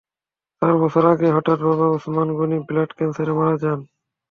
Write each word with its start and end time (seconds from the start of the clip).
চার 0.61 0.73
বছর 0.81 1.03
আগে 1.13 1.27
হঠাৎ 1.35 1.59
বাবা 1.67 1.85
ওসমান 1.89 2.27
গনি 2.37 2.57
ব্লাড 2.67 2.89
ক্যানসারে 2.97 3.33
মারা 3.33 3.55
যান। 3.61 3.79